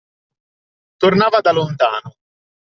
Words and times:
Tornava 1.05 1.43
da 1.45 1.53
lontano. 1.59 2.15